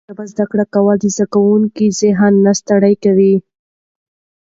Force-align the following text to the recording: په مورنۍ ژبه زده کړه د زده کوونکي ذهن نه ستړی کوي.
په 0.03 0.05
مورنۍ 0.05 0.15
ژبه 0.15 0.25
زده 0.33 0.45
کړه 0.71 0.93
د 0.97 1.03
زده 1.15 1.25
کوونکي 1.33 1.85
ذهن 2.01 2.33
نه 2.45 2.53
ستړی 2.59 2.95
کوي. 3.03 3.35